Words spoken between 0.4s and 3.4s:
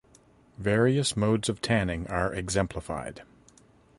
Various modes of tanning are exemplified.